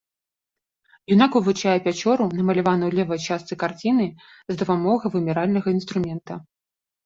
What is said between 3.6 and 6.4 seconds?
карціны, з дапамогай вымяральнага інструмента.